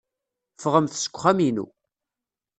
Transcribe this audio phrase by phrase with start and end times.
[0.55, 1.65] Ffɣemt seg uxxam-inu.